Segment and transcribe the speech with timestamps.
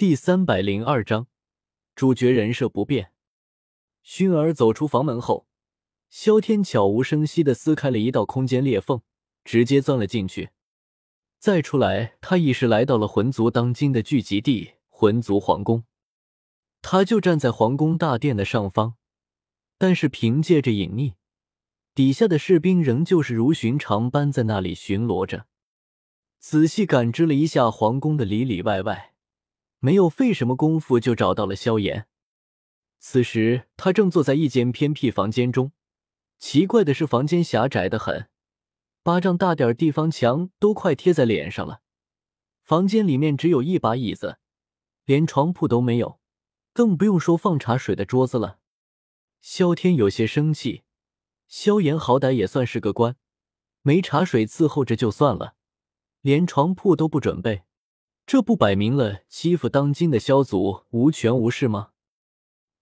[0.00, 1.26] 第三百零二章，
[1.94, 3.12] 主角人设不变。
[4.02, 5.46] 薰儿走出房门后，
[6.08, 9.02] 萧天悄无声息的撕开了一道空间裂缝，
[9.44, 10.52] 直接钻了进去。
[11.38, 15.84] 再出来，他已是来到了魂族当今的聚集地——魂族皇宫。
[16.80, 18.94] 他就站在皇宫大殿的上方，
[19.76, 21.12] 但是凭借着隐匿，
[21.94, 25.44] 底下的士兵仍旧是如寻常般在那里巡逻着。
[26.38, 29.09] 仔细感知了一下皇宫的里里外外。
[29.80, 32.06] 没有费什么功夫就找到了萧炎。
[32.98, 35.72] 此时他正坐在一间偏僻房间中。
[36.38, 38.28] 奇怪的是，房间狭窄的很，
[39.02, 41.82] 巴掌大点地方墙都快贴在脸上了。
[42.62, 44.38] 房间里面只有一把椅子，
[45.04, 46.20] 连床铺都没有，
[46.72, 48.58] 更不用说放茶水的桌子了。
[49.40, 50.84] 萧天有些生气。
[51.46, 53.16] 萧炎好歹也算是个官，
[53.82, 55.56] 没茶水伺候着就算了，
[56.20, 57.64] 连床铺都不准备。
[58.32, 61.90] 这不摆明了欺负当今的萧族无权无势吗？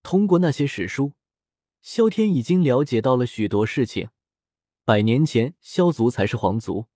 [0.03, 1.15] 通过那些史书，
[1.81, 4.11] 萧天已经了解到了许多事情。
[4.85, 6.89] 百年前，萧族才是皇族，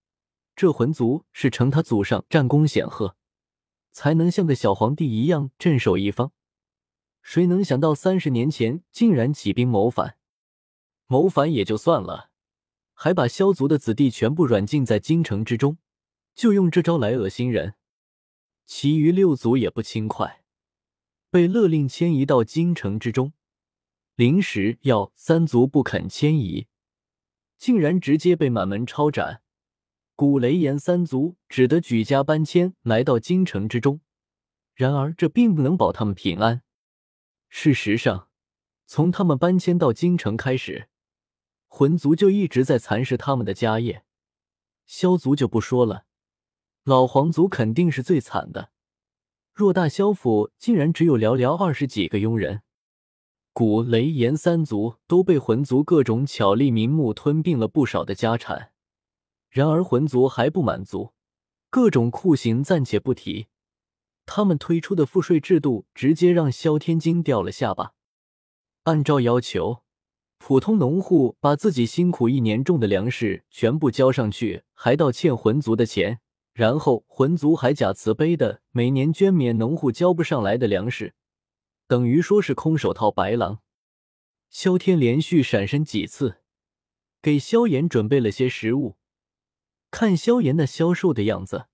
[0.54, 3.16] 这魂族是承他祖上战功显赫，
[3.90, 6.32] 才能像个小皇帝一样镇守一方。
[7.22, 10.18] 谁能想到三十年前竟然起兵谋反？
[11.06, 12.28] 谋反也就算了，
[12.92, 15.78] 还把萧族的子弟全部软禁在京城之中，
[16.34, 17.76] 就用这招来恶心人。
[18.74, 20.42] 其余六族也不轻快，
[21.28, 23.34] 被勒令迁移到京城之中。
[24.14, 26.68] 灵石药三族不肯迁移，
[27.58, 29.42] 竟然直接被满门抄斩。
[30.16, 34.00] 古雷炎三族只得举家搬迁来到京城之中。
[34.74, 36.62] 然而这并不能保他们平安。
[37.50, 38.30] 事实上，
[38.86, 40.88] 从他们搬迁到京城开始，
[41.68, 44.06] 魂族就一直在蚕食他们的家业。
[44.86, 46.06] 萧族就不说了。
[46.84, 48.72] 老皇族肯定是最惨的，
[49.54, 52.62] 偌大萧府竟然只有寥寥二十几个佣人。
[53.52, 58.72] 古雷炎三族都被魂族各种巧立名目吞并了不少的家产，
[59.48, 61.12] 然而魂族还不满足，
[61.70, 63.46] 各种酷刑暂且不提，
[64.26, 67.92] 他们推出的赋税制度直接让萧天惊掉了下巴。
[68.84, 69.84] 按照要求，
[70.38, 76.21] 普通农户把自己辛苦一年种的粮食全部交上去，还倒欠魂族的钱。
[76.52, 81.14] 然后魂族还假慈悲的每年捐免农户交不上来的粮食，
[81.86, 83.60] 等于说是空手套白狼。
[84.50, 86.42] 萧天连续闪身几次，
[87.22, 88.96] 给萧炎准备了些食物。
[89.90, 91.68] 看萧炎那消瘦的样子，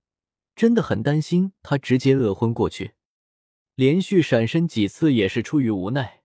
[0.55, 2.95] 真的很担心他直接饿昏过去。
[3.75, 6.23] 连续闪身几次也是出于无奈，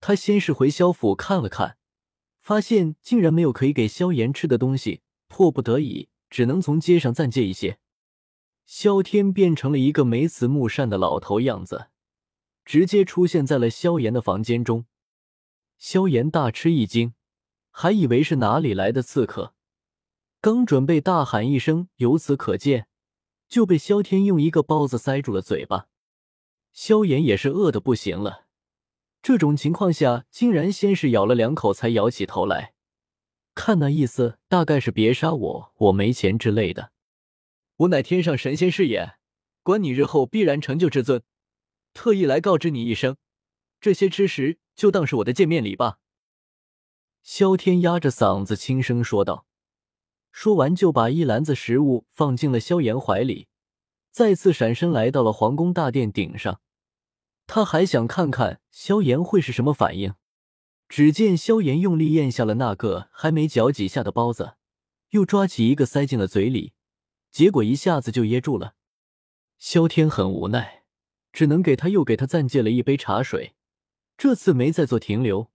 [0.00, 1.78] 他先是回萧府看了看，
[2.40, 6.08] 发现竟然没有可以给萧炎吃的东西，迫不得已。
[6.30, 7.78] 只能从街上暂借一些。
[8.64, 11.88] 萧天变成了一个眉慈目善的老头样子，
[12.64, 14.86] 直接出现在了萧炎的房间中。
[15.76, 17.14] 萧炎大吃一惊，
[17.70, 19.54] 还以为是哪里来的刺客，
[20.40, 22.86] 刚准备大喊一声“由此可见”，
[23.48, 25.88] 就被萧天用一个包子塞住了嘴巴。
[26.72, 28.46] 萧炎也是饿的不行了，
[29.20, 32.74] 这种情况下竟然先是咬了两口，才摇起头来。
[33.62, 36.92] 看那意思，大概是别杀我，我没钱之类的。
[37.76, 39.18] 我乃天上神仙是也，
[39.62, 41.22] 观你日后必然成就至尊，
[41.92, 43.18] 特意来告知你一声，
[43.78, 45.98] 这些吃食就当是我的见面礼吧。
[47.22, 49.44] 萧天压着嗓子轻声说道，
[50.32, 53.48] 说完就把一篮子食物放进了萧炎怀里，
[54.10, 56.62] 再次闪身来到了皇宫大殿顶上。
[57.46, 60.14] 他还想看看萧炎会是什么反应。
[60.90, 64.56] 只见萧炎用力咽下了那个还没嚼几下的包子，
[65.10, 66.72] 又抓起一个塞进了嘴里，
[67.30, 68.74] 结果一下子就噎住了。
[69.56, 70.82] 萧天很无奈，
[71.32, 73.54] 只能给他又给他暂借了一杯茶水，
[74.18, 75.52] 这次没再做停留。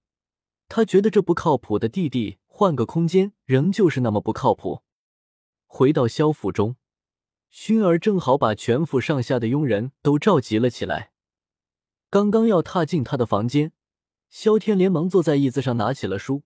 [0.69, 4.84] 他觉得这不靠谱的弟弟换个空间仍旧是那么不靠谱。
[5.66, 6.78] 回到萧府中，
[7.51, 11.12] 薰儿正好把全府上下的佣人都召集了起来，
[12.09, 13.74] 刚刚要踏进他的房间。
[14.37, 16.43] 萧天连忙坐在椅子上，拿起了书，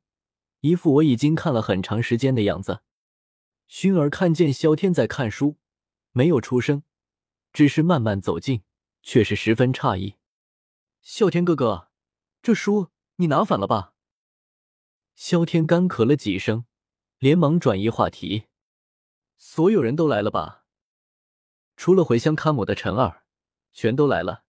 [0.59, 2.83] 一副我已经看了很长时间的样子。
[3.67, 5.57] 薰儿看见萧天在看书，
[6.11, 6.83] 没有出声，
[7.51, 8.61] 只是慢慢走近，
[9.01, 10.17] 却是十分诧异
[11.03, 11.89] ：“啸天哥哥，
[12.43, 13.95] 这书你拿反了吧？”
[15.15, 16.65] 萧天干咳了几声，
[17.17, 18.43] 连忙转移话题
[19.35, 20.63] ：“所有人都来了吧？
[21.75, 23.23] 除了回乡看母的陈二，
[23.73, 24.43] 全都来了。”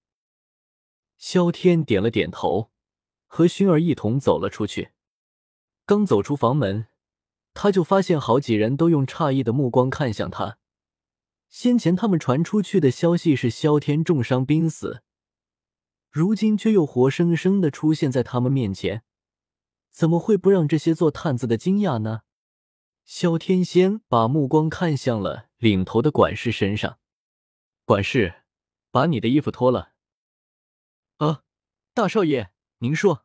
[1.16, 2.69] 萧天点了点头。
[3.32, 4.90] 和薰儿一同走了出去。
[5.86, 6.88] 刚走出房门，
[7.54, 10.58] 他就发现好几人都用诧异的目光看向他。
[11.48, 15.02] 先前他们传出去的消息是萧天重伤濒死，
[16.10, 19.04] 如今却又活生生的出现在他们面前，
[19.90, 22.22] 怎么会不让这些做探子的惊讶呢？
[23.04, 26.98] 萧天仙把目光看向了领头的管事身上，
[27.84, 28.42] 管事，
[28.90, 29.92] 把你的衣服脱了。
[31.18, 31.42] 啊，
[31.94, 33.24] 大少爷，您说，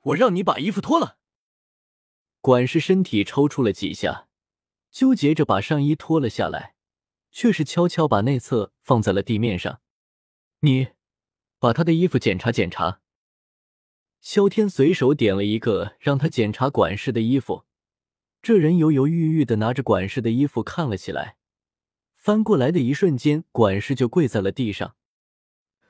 [0.00, 1.18] 我让你把衣服脱了。
[2.40, 4.28] 管事身体抽搐了几下，
[4.90, 6.76] 纠结着把上衣脱了下来。
[7.30, 9.80] 却是悄悄把内侧放在了地面上。
[10.60, 10.88] 你
[11.58, 13.00] 把他的衣服检查检查。
[14.20, 17.66] 萧天随手点了一个，让他检查管事的衣服。
[18.42, 21.36] 这人犹犹豫豫的拿着管事的衣服看了起来，
[22.14, 24.96] 翻过来的一瞬间，管事就跪在了地上。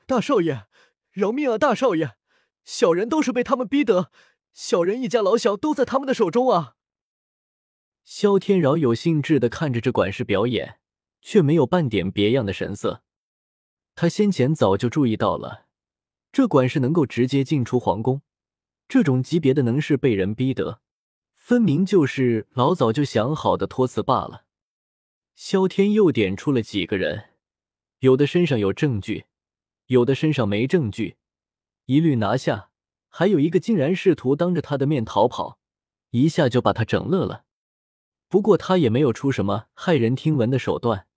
[0.05, 0.67] 大少爷，
[1.11, 1.57] 饶命啊！
[1.57, 2.17] 大少爷，
[2.69, 4.11] 小人都是被他们逼得，
[4.53, 6.75] 小人一家老小都在他们的手中啊！
[8.03, 10.77] 萧天饶有兴致的看着这管事表演。
[11.21, 13.03] 却没有半点别样的神色。
[13.93, 15.65] 他先前早就注意到了，
[16.31, 18.21] 这管事能够直接进出皇宫，
[18.87, 20.79] 这种级别的能是被人逼得，
[21.35, 24.45] 分明就是老早就想好的托词罢了。
[25.35, 27.31] 萧天又点出了几个人，
[27.99, 29.25] 有的身上有证据，
[29.87, 31.17] 有的身上没证据，
[31.89, 32.69] 一律拿下。
[33.07, 35.57] 还有一个竟然试图当着他的面逃跑，
[36.11, 37.45] 一下就把他整乐了。
[38.27, 41.07] 不过他也没有出什么骇人听闻的手段。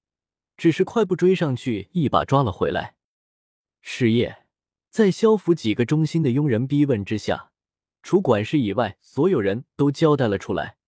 [0.56, 2.94] 只是快步追上去，一把抓了回来。
[3.82, 4.46] 是夜，
[4.88, 7.50] 在萧府几个忠心的佣人逼问之下，
[8.02, 10.78] 除管事以外，所有人都交代了出来。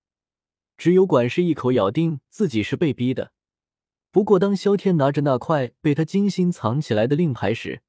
[0.79, 3.33] 只有管事一口咬定自己是被逼的。
[4.11, 7.83] 不过，当萧天拿着那块被他精心藏起来的令牌时，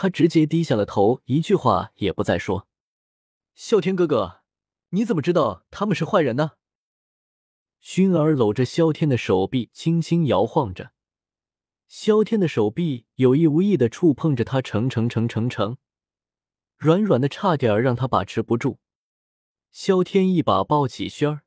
[0.00, 2.68] 他直接低下了头，一句话也不再说。
[3.56, 4.42] 啸天哥哥，
[4.90, 6.52] 你怎么知道他们是坏人呢？
[7.82, 10.92] 薰儿搂着萧天的手臂，轻轻摇晃着。
[11.88, 15.78] 萧天的手臂有意无意的触碰着他，成成成成成，
[16.76, 18.78] 软软的，差点让他把持不住。
[19.72, 21.42] 萧天一把抱起轩儿，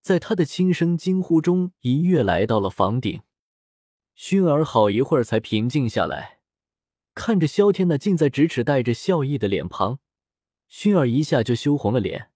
[0.00, 3.22] 在他的轻声惊呼中一跃来到了房顶。
[4.16, 6.41] 薰儿好一会儿才平静下来，
[7.14, 9.98] 看着萧天那近在咫尺、带着笑意的脸庞，
[10.70, 12.30] 薰儿一下就羞红了脸。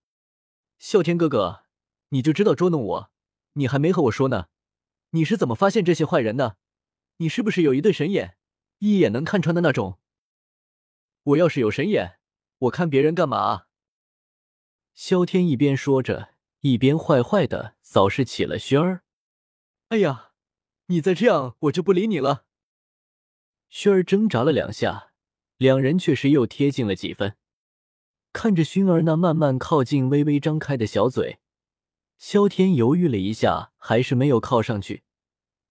[0.79, 1.65] 啸天哥哥，
[2.11, 3.11] 你就知道捉弄我？
[3.55, 4.49] 你还没和我说呢，
[5.11, 6.59] 你是怎么发现这些坏人的？
[7.19, 8.37] 你是不是有一对神眼，
[8.79, 9.99] 一眼能看穿的那种？
[11.23, 12.19] 我要是有神眼，
[12.59, 13.65] 我看别人干嘛？
[14.93, 19.05] 萧天一边说着，一边坏坏的扫视起了轩儿。
[19.89, 20.33] 哎呀，
[20.87, 22.46] 你再这样，我就不理你了。
[23.69, 25.13] 轩儿挣扎了两下，
[25.57, 27.37] 两人确实又贴近了几分。
[28.33, 31.39] 看着熏儿那慢慢靠近、微微张开的小嘴，
[32.19, 35.03] 萧天犹豫了一下，还是没有靠上去。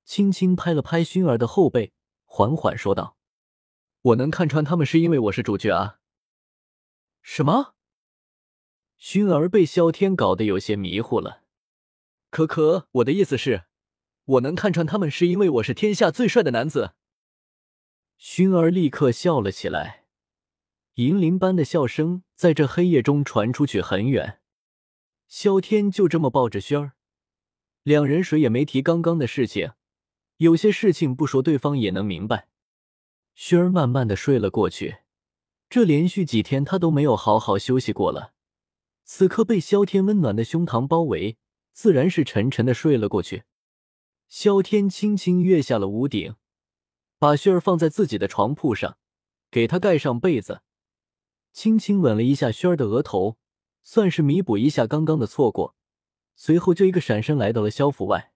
[0.03, 1.93] 轻轻拍了拍薰儿的后背，
[2.25, 3.17] 缓缓说道
[4.01, 5.99] ：“我能看穿他们是因为我是主角啊。”
[7.21, 7.75] 什么？
[8.99, 11.43] 薰儿被萧天搞得有些迷糊了。
[12.31, 13.65] 可可，我的意思是，
[14.25, 16.94] 我能看穿他们是因为我是天下最帅的男子。
[18.17, 20.05] 熏儿立刻笑了起来，
[20.95, 24.39] 银铃般的笑声在这黑夜中传出去很远。
[25.27, 26.93] 萧天就这么抱着熏儿，
[27.83, 29.71] 两人谁也没提刚刚的事情。
[30.37, 32.49] 有些事情不说，对方也能明白。
[33.33, 34.97] 熏儿慢慢的睡了过去，
[35.69, 38.33] 这连续几天他都没有好好休息过了。
[39.03, 41.37] 此刻被萧天温暖的胸膛包围，
[41.73, 43.43] 自然是沉沉的睡了过去。
[44.27, 46.35] 萧天轻轻跃下了屋顶，
[47.25, 48.99] 把薰儿放在自己的床铺上，
[49.49, 50.61] 给他盖上被子，
[51.51, 53.39] 轻轻吻了一下薰儿的额头，
[53.81, 55.75] 算是弥补一下刚刚的错过。
[56.35, 58.31] 随后就一个闪身来到了萧府外。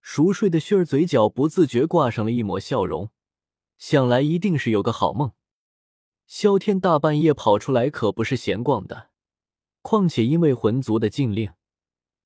[0.00, 3.10] 熟睡的薰儿嘴角不自觉挂上了一抹笑容，
[3.78, 5.32] 想来一定是有个好梦。
[6.28, 9.10] 萧天大半夜跑出来可不是闲逛的，
[9.82, 11.52] 况且因为魂族的禁令，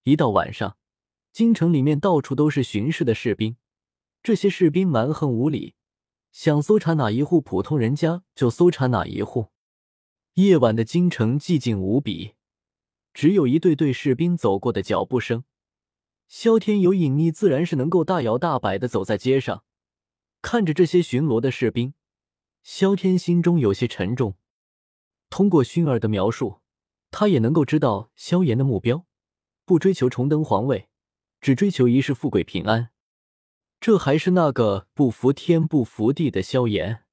[0.03, 0.77] 一到晚上，
[1.33, 3.57] 京城里面到处都是巡视的士兵，
[4.23, 5.77] 这些士兵蛮横无理，
[6.39, 9.49] 想搜查哪一户普通人家就搜查哪一户。
[10.35, 12.37] 夜晚的京城寂静无比，
[13.13, 15.43] 只有一队队士兵走过的脚步声。
[16.29, 19.65] 萧天有隐匿，自然是能够大摇大摆的走在街上，
[20.41, 21.95] 看着这些巡逻的士兵，
[22.63, 24.37] 萧天心中有些沉重。
[25.31, 26.61] 通过薰儿的描述，
[27.11, 29.05] 他也能够知道萧炎的目标，
[29.65, 30.89] 不追求重登皇位，
[31.41, 32.91] 只追求一世富贵平安。
[33.81, 37.05] 这还是那个不服天不服地的萧炎。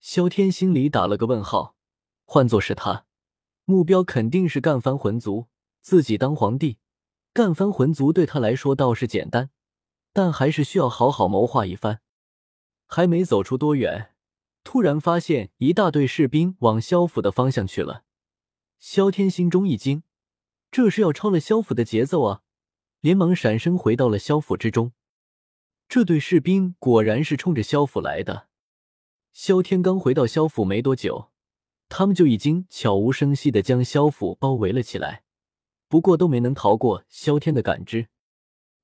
[0.00, 1.76] 萧天心里打了个问号，
[2.24, 3.06] 换作是他，
[3.64, 5.46] 目标肯定是干翻魂族，
[5.80, 6.78] 自己当皇帝。
[7.34, 9.50] 干翻魂族对他来说倒是简单，
[10.12, 12.00] 但还是需要好好谋划一番。
[12.86, 14.14] 还没走出多远，
[14.64, 18.04] 突然发现一大队士兵往萧府的方向去了。
[18.78, 20.02] 萧天心中一惊，
[20.70, 22.42] 这是要抄了萧府的节奏啊！
[23.00, 24.92] 连忙闪身回到了萧府之中。
[25.94, 28.48] 这队士兵果然是冲着萧府来的。
[29.30, 31.30] 萧天刚回到萧府没多久，
[31.90, 35.22] 他们就已经悄无声息的将萧府包围了起来。
[35.88, 38.08] 不过都没能逃过萧天的感知。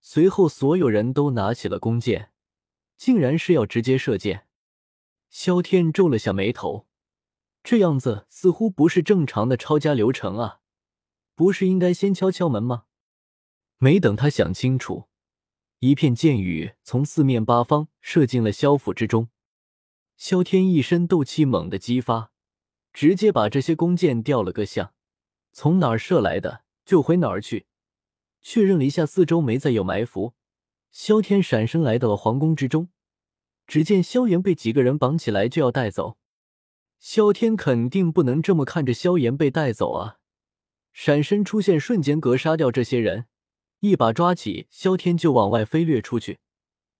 [0.02, 2.30] 随后，所有人都拿起了弓箭，
[2.98, 4.46] 竟然是要直接射箭。
[5.30, 6.86] 萧天皱了下眉头，
[7.62, 10.60] 这样子似乎不是正常的抄家流程啊！
[11.34, 12.84] 不是应该先敲敲门吗？
[13.78, 15.08] 没等他想清楚，
[15.80, 19.28] 一片箭雨从四面八方射进了萧府之中。
[20.16, 22.32] 萧天一身斗气猛地激发，
[22.92, 24.92] 直接把这些弓箭掉了个相，
[25.52, 27.66] 从哪儿射来的就回哪儿去。
[28.42, 30.34] 确认了一下四周没再有埋伏，
[30.90, 32.88] 萧天闪身来到了皇宫之中。
[33.68, 36.18] 只见萧炎被几个人绑起来就要带走，
[36.98, 40.18] 萧天肯定不能这么看着萧炎被带走啊！
[40.92, 43.26] 闪身出现，瞬间格杀掉这些人，
[43.80, 46.38] 一把抓起萧天就往外飞掠出去。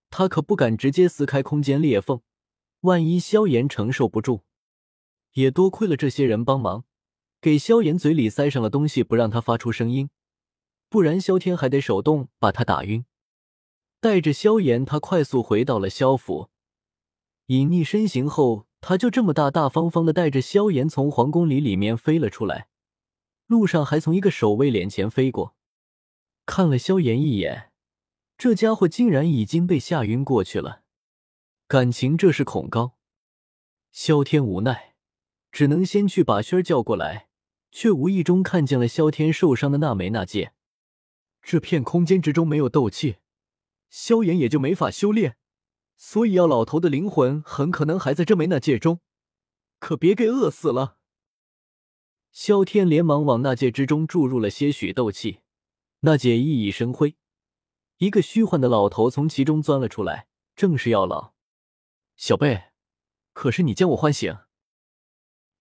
[0.09, 2.21] 他可不敢直接撕开空间裂缝。
[2.81, 4.43] 万一萧炎承受不住，
[5.33, 6.85] 也多亏了这些人帮忙，
[7.41, 10.09] 给萧炎嘴里塞上了东西，不让他发出声音，
[10.87, 13.03] 不然萧天还得手动把他打晕。
[13.99, 16.49] 带着萧炎，他快速回到了萧府，
[17.47, 22.69] 隐匿身形后，他就这么大大方方的带着萧炎从皇宫里里面飞了出来，
[23.47, 25.53] 路上还从一个守卫脸前飞过，
[26.49, 27.71] 看了萧炎一眼，
[28.35, 30.81] 这家伙竟然已经被吓晕过去了。
[31.67, 32.97] 感情这是恐高，
[33.91, 34.95] 萧天无奈，
[35.51, 37.29] 只能先去把轩儿叫过来，
[37.69, 40.53] 却无意中看见了萧天受伤的那枚纳戒。
[41.43, 43.17] 这片空间之中没有斗气，
[43.91, 45.37] 萧炎也就没法修炼，
[45.97, 49.01] 所以药老头的灵魂很可能还在这枚纳戒中，
[49.77, 50.97] 可别给饿死了。
[52.31, 55.41] 萧天连忙往纳戒之中注入了些许斗气，
[56.01, 57.17] 那戒熠熠生辉，
[57.97, 61.33] 一个虚幻的老头从其中钻了出来，正是药老。
[62.15, 62.71] 小贝，
[63.33, 64.37] 可是你将我唤醒？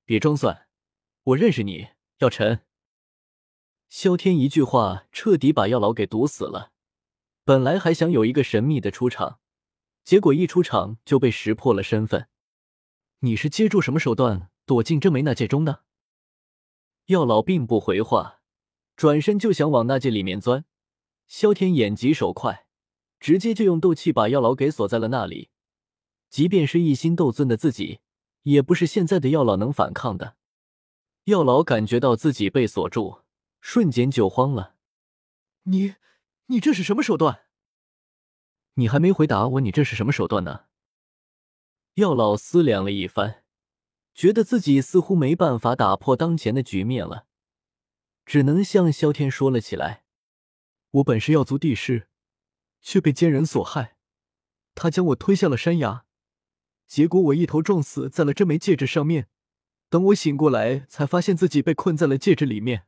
[0.04, 0.68] 别装蒜，
[1.24, 2.64] 我认识你，药尘。
[3.88, 6.72] 萧天一句话彻底把药老给毒死了。
[7.44, 9.40] 本来还想有一个神秘的出场，
[10.04, 12.28] 结果一出场就被识破了身份。
[13.20, 15.84] 你是借助什么手段躲进这枚纳戒中的？
[17.06, 18.37] 药老并不回话，
[18.98, 20.64] 转身就想往纳戒里面钻。
[21.28, 22.66] 萧天眼疾手快，
[23.20, 25.50] 直接就用斗气把药老给锁在了那里。
[26.28, 28.00] 即便是一心斗尊的自己，
[28.42, 30.34] 也不是现在的药老能反抗的。
[31.26, 33.20] 药老感觉到自己被锁住，
[33.60, 34.74] 瞬间就慌了。
[35.62, 35.94] 你，
[36.46, 37.42] 你这是什么手段？
[38.74, 40.64] 你还没回答我，你这是什么手段呢？
[41.94, 43.44] 药老思量了一番，
[44.12, 47.26] 觉得自己似乎没办法打破当前的局面了，
[48.28, 50.04] 只能向萧天说了起来
[51.00, 52.08] ：“我本是药族帝师，
[52.82, 53.96] 却被奸人所害，
[54.74, 56.04] 他将我推下了山崖。”
[56.86, 59.28] 结果我一头撞死在了这枚戒指上面，
[59.88, 62.86] 等我醒过来，才发现自己被困在了戒指里面。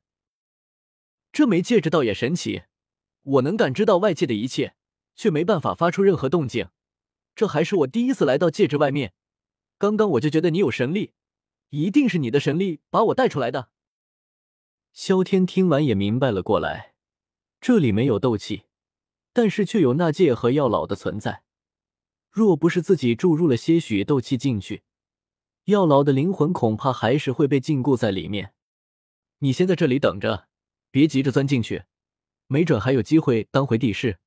[1.33, 2.65] 这枚戒指倒也神奇，
[3.23, 4.75] 我能感知到外界的一切，
[5.17, 6.69] 却没办法发出任何动静。
[7.35, 9.15] 这还是我第一次来到戒指外面。
[9.79, 11.15] 刚刚我就觉得你有神力，
[11.71, 13.71] 一定是你的神力把我带出来的。
[14.93, 16.95] 萧天听完也明白了过来，
[17.61, 18.65] 这里没有斗气，
[19.33, 21.43] 但是却有那戒和药老的存在。
[22.31, 24.83] 若不是自己注入了些许斗气进去，
[25.65, 28.55] 药老的灵魂恐怕还是会被禁锢在里面。
[29.39, 30.49] 你先在这里等着，
[30.91, 31.85] 别急着钻进去，
[32.47, 34.19] 没准还有机会当回帝师。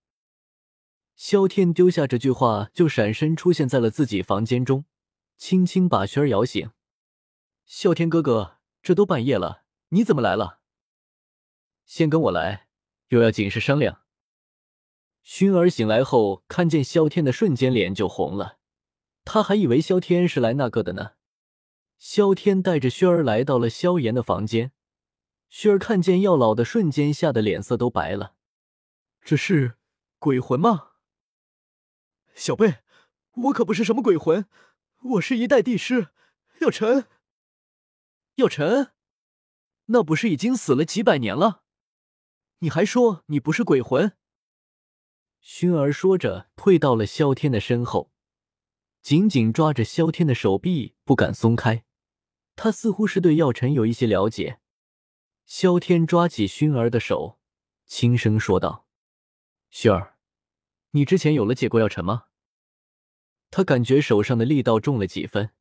[1.16, 4.86] 萧天丢下这句话，就闪身出现在了自己房间中，
[5.38, 6.72] 轻轻把轩儿摇醒。
[7.68, 9.63] 啸天哥哥，这都半夜了，
[9.94, 10.60] 你怎么来了？
[11.86, 12.68] 先跟我来，
[13.10, 14.02] 有要紧事商量。
[15.24, 18.58] 薰儿醒来后，看见萧天的瞬间脸就红了，
[19.24, 21.12] 他还以为萧天是来那个的呢。
[22.00, 24.72] 萧天带着薰儿来到了萧炎的房间，
[25.52, 28.34] 薰儿看见药老的瞬间，吓得脸色都白了。
[29.22, 29.78] 这是
[30.18, 30.94] 鬼魂吗？
[32.34, 32.80] 小贝，
[33.44, 34.48] 我可不是什么鬼魂，
[35.04, 36.10] 我是一代帝师
[36.62, 37.06] 药尘。
[38.38, 38.92] 药尘，
[39.86, 41.64] 那不是已经死了几百年了？
[42.60, 44.18] 你还说你不是鬼魂？
[45.42, 48.14] 薰儿说着，退到了萧天的身后，
[49.02, 51.84] 紧紧抓着萧天的手臂，不敢松开。
[52.56, 54.60] 他似乎是对药尘有一些了解。
[55.46, 57.40] 萧天抓起薰儿的手，
[57.86, 58.88] 轻声说道
[59.70, 60.18] ：“薰儿，
[60.92, 62.28] 你之前有了解过药尘吗？
[63.52, 65.52] 他感觉手上的力道重了几分。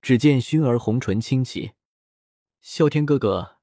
[0.00, 1.72] 只见薰儿红唇轻启
[2.62, 3.57] ：“萧天哥哥，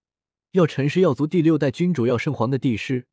[0.56, 3.08] 药尘是药族第六代君主药圣皇的帝师，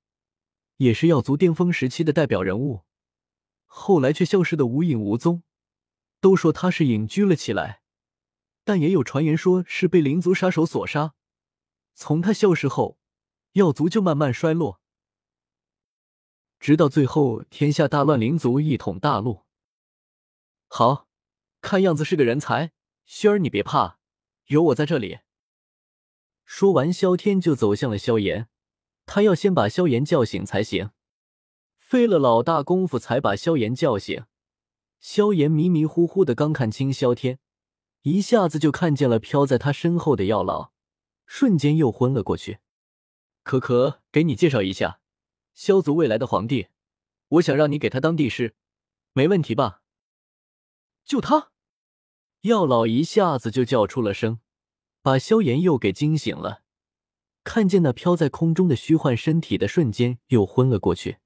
[0.76, 2.82] 也是药族巅峰时期的代表人物，
[3.66, 5.42] 后来却消失的无影无踪。
[6.20, 7.82] 都说他是隐居了起来，
[8.62, 11.14] 但也有传言说是被灵族杀手所杀。
[11.94, 12.96] 从他消失后，
[13.54, 14.80] 药族就慢慢衰落。”
[16.60, 19.42] 直到最后，天下大乱，灵族一统大陆。
[20.68, 21.08] 好，
[21.60, 22.70] 看样子是个人才。
[23.04, 23.98] 薰儿，你别怕，
[24.46, 25.18] 有我在这里。
[26.44, 28.48] 说完，萧天就走向了萧炎，
[29.06, 30.90] 他要先把萧炎叫醒才行。
[31.76, 34.24] 费了老大功夫才把萧炎叫醒。
[35.00, 37.38] 萧炎迷迷糊糊的，刚看清萧天，
[38.02, 40.72] 一下子就看见了飘在他身后的药老，
[41.26, 42.58] 瞬间又昏了过去。
[43.42, 45.00] 可可，给你介绍一下。
[45.54, 46.68] 萧族未来的皇帝，
[47.28, 48.54] 我想让你给他当帝师，
[49.12, 49.82] 没问题吧？
[51.04, 51.50] 就他，
[52.42, 54.38] 药老一下子就叫出了声，
[55.02, 56.62] 把萧炎又给惊醒了。
[57.44, 61.18] 看见那飘在空中的虚幻身体的瞬间，又昏了过去。